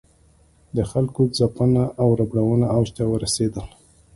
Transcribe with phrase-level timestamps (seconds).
[0.75, 3.67] د خلکو ځپنه او ربړونه اوج ته ورسېدل.